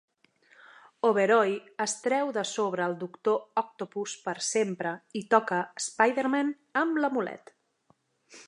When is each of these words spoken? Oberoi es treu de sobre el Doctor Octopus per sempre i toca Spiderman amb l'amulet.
Oberoi 1.09 1.51
es 1.85 1.93
treu 2.05 2.31
de 2.37 2.45
sobre 2.53 2.85
el 2.91 2.97
Doctor 3.05 3.61
Octopus 3.65 4.17
per 4.25 4.35
sempre 4.49 4.95
i 5.23 5.25
toca 5.37 5.63
Spiderman 5.89 6.53
amb 6.83 7.03
l'amulet. 7.05 7.55